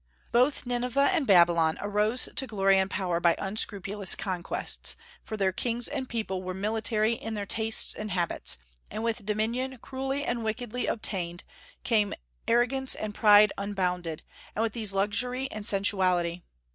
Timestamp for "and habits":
7.93-8.57